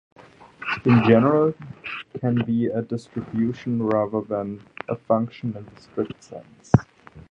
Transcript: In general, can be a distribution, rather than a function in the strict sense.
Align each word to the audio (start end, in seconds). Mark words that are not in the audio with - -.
In 0.83 1.03
general, 1.03 1.53
can 2.19 2.43
be 2.43 2.65
a 2.65 2.81
distribution, 2.81 3.83
rather 3.83 4.21
than 4.21 4.65
a 4.89 4.95
function 4.95 5.55
in 5.55 5.63
the 5.65 5.79
strict 5.79 6.23
sense. 6.23 6.71